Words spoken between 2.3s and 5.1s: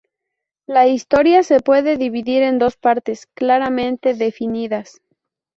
en dos partes, claramente definidas.